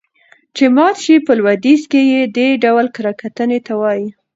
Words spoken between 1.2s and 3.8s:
په لويديځ کې يې دې ډول کره کتنې ته